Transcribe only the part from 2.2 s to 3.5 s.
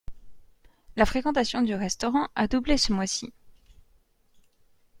a doublé ce mois-ci.